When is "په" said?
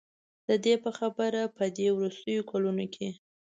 0.83-0.89, 1.57-1.63